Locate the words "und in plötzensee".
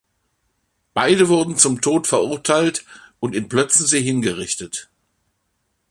3.19-4.01